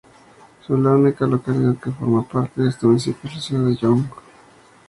[0.69, 4.03] La única localidad que forma parte de este municipio es la ciudad de Young.